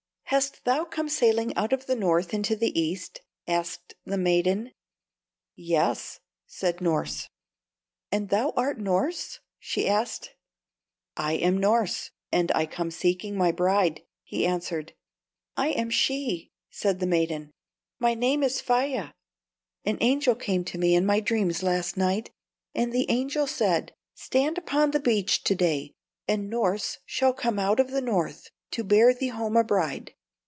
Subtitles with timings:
[0.31, 3.19] "Hast thou come sailing out of the North into the East?"
[3.49, 4.71] asked the maiden.
[5.57, 7.27] "Yes," said Norss.
[8.13, 10.33] "And thou art Norss?" she asked.
[11.17, 14.93] "I am Norss; and I come seeking my bride," he answered.
[15.57, 17.51] "I am she," said the maiden.
[17.99, 19.11] "My name is Faia.
[19.83, 22.29] An angel came to me in my dreams last night,
[22.73, 25.91] and the angel said: 'Stand upon the beach to day,
[26.25, 30.13] and Norss shall come out of the North to bear thee home a bride.'